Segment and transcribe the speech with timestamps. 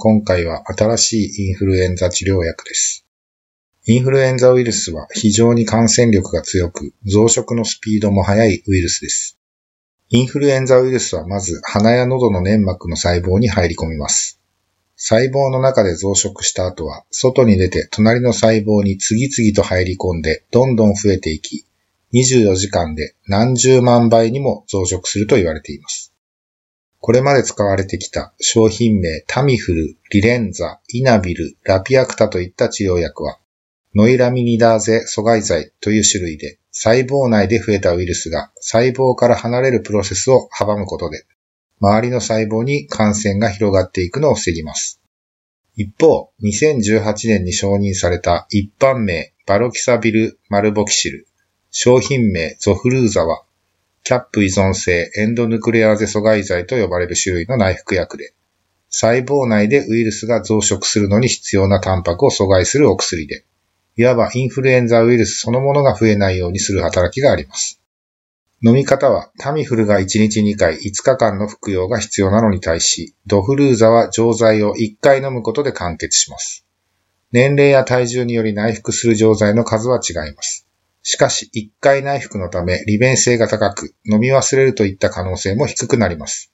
[0.00, 3.04] 今回は新しいインフルエンザ治療薬です。
[3.84, 9.40] インフルエンザウイルスは非常に感染力が強く、増殖のスピードも速いウイルスです。
[10.10, 14.40] インフルエンザウイルスはまず鼻や喉の粘膜の細胞に入り込みます。
[14.94, 21.64] 細胞の中で増殖した後は、外に出て隣の細胞に次々と入り込んで、どんどん増えていき、
[22.14, 26.07] 24時間で何十万倍にも増殖すると言われています。
[27.08, 33.38] これまで使われてきた商品名タミフル、リレンザ、イナビル、ラピアクタといった治療薬は、
[33.94, 41.24] ノイラミニダーゼ阻害剤という種類で、細胞内で増えたウイルスが細胞から離れるプロセスを阻むことで、
[41.80, 45.00] 周りの細胞に感染が広がっていくのを防ぎます。
[45.76, 51.26] 一方、2018年に承認された一般名バロキサビル・マルボキシル、
[51.70, 53.46] 商品名ゾフルーザは、
[54.08, 58.32] キャップ依存性エンドヌクレアーゼ阻害剤と呼ばれる種類の内服薬で、
[58.88, 63.44] 細胞内でウイルスが増殖するのに必要なタンパクを阻害するお薬で、
[63.96, 67.82] いわばインフルエンザウイルスそのものが増えないようにする働きがあります。
[68.64, 76.64] 飲み方はタミフルが1日2回5日間の服用が必要なのに対し、ドフルーザは錠剤を1回飲むことで完結します。
[77.30, 80.66] 年齢や体重により内服する錠剤の数は違います。
[81.10, 86.52] しかし、1回内服のため利便性が高く、飲み忘れるといった可能性も低くなります。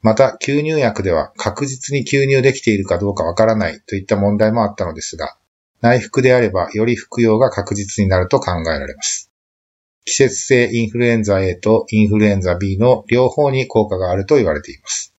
[0.00, 5.36] また、吸入薬では確実に吸入できているかどうかわからないといった問題もあったのですが、
[5.80, 9.32] 内服であればより服用が確実になると考えられます。
[10.04, 15.15] 季節性インフルエンザ A とインフルエンザ B の両方に効果があると言われています。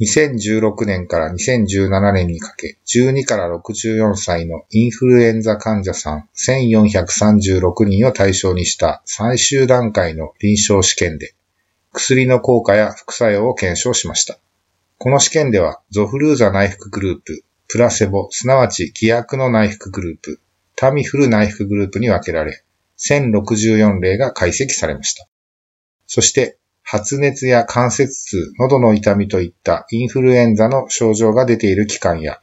[0.00, 11.34] 2016年から2017年にかけ、12から64歳のインフルエンザ患者さん1436人を対象にした最終段階の臨床試験で、
[11.92, 14.38] 薬の効果や副作用を検証しました。
[14.98, 20.40] この試験では、ゾフルーザ内服グループ、プラセボ、すなわち偽薬の内服グループ、
[20.74, 22.64] タミフル内服グループに分けられ、
[22.98, 25.28] 1064例が解析されました。
[26.06, 32.40] そして、発熱や関節痛、喉の痛みといったインフルエンザの症状が出ている期間や、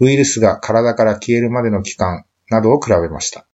[0.00, 3.46] ウイルスが体から消えるまでの期間などを比べました。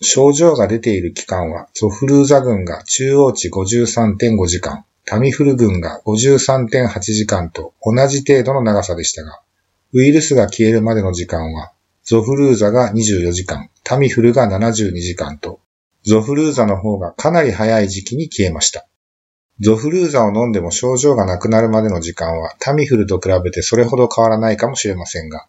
[0.00, 9.40] 症状が出ている期間は、ゾフルーザ群が中央値53.5時間、タミフル群が53.8時間と同じ程度の長さでしたが、
[9.92, 11.72] ウイルスが消えるまでの時間は、
[12.04, 15.60] ゾフルーザが24時間、タミフルが72時間と、
[16.04, 18.86] ゾフルーザの方がかなり早い時期に消えました。
[19.60, 25.46] ゾフルーザを飲んでも症状がなくなるまでの時間はタミフルと比べてそれほど変わらないかもしれませんが、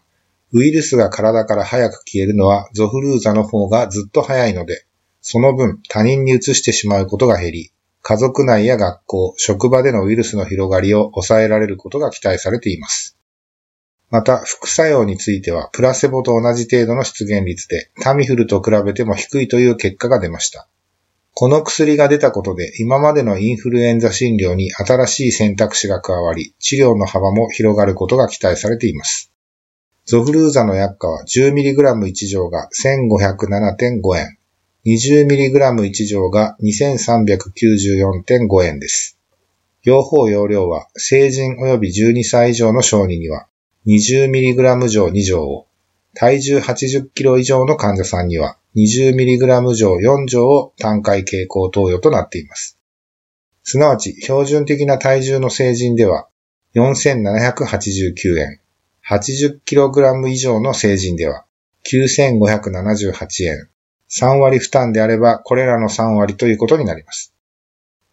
[0.52, 4.84] ウイルスが体から早く消えるのはゾフルーザの方がずっと早いので、
[5.20, 7.72] その分他人に移してしまうことが減り、
[8.02, 13.16] 家族内や学校、職場でのウイルスの広がりを抑えられることが期待されています。
[14.10, 20.66] また、副作用については、プラセボと同じ程度の出現率で、タミフルと比べても低いという結果が出ました。
[21.40, 29.32] この薬が出たことで、今までのインフルエンザ診療に新しい選択肢が加わり、治療の幅も広がることが期待されています。
[30.04, 34.36] ゾフルーザの薬価は 10mg1 錠が1507.5円、
[34.84, 39.16] 20mg1 錠が2394.5円です。
[39.82, 43.46] 用法用量は成人及び12歳以上の小児には
[43.86, 45.66] 20mg 錠2錠を、
[46.12, 52.78] 体重 80kg 以上の患者さんには 20mg 錠4錠を単回傾向投与となっています。
[53.64, 56.28] すなわち標準的な体重の成人では
[56.74, 58.60] 4789円、
[59.08, 61.44] 80kg 以上の成人では
[61.84, 63.68] 9578円、
[64.08, 67.34] 3割負担であればこれらの3割ということになります。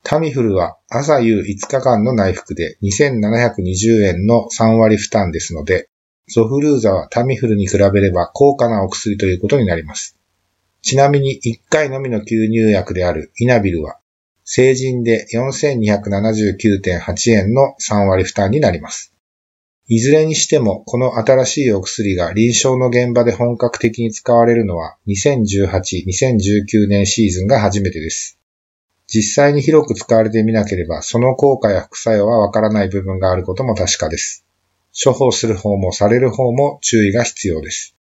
[0.04, 5.90] タミフルは朝夕5日間の内服で2720円の3割負担ですので、
[6.34, 10.18] ゾフルーザはタミフルに比べれば高価なお薬ということになります。
[10.88, 14.00] ちなみに1回のみの吸入薬であるイナビルは、
[14.46, 19.14] 成人で4279.8円の3割負担になります。
[19.90, 28.40] いずれにしても、この新しいお薬が臨床の現場で本格的に使われるのは2018-2019年シーズンが初めてです。
[29.08, 34.46] 実際に広く使われてみなければ、その効果や副作用はわからない部分があることも確かです。
[35.04, 37.97] 処方する方もされる方も注意が必要です。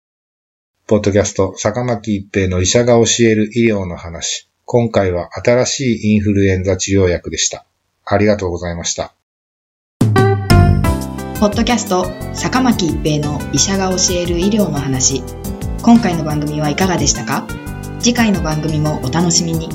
[0.86, 4.50] ポッドキャスト、坂巻一平の医者が教える医療の話。
[4.66, 7.64] 今回は新しいインフルエンザ治療薬でした。
[8.04, 9.14] ありがとうございました。
[11.40, 12.04] ポッドキャスト
[12.34, 15.22] 坂巻一平の医者が教える医療の話
[15.82, 17.46] 今回の番組はいかがでしたか？
[17.98, 19.70] 次回の番組もお楽しみに